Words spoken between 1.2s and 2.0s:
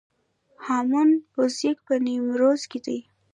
پوزک په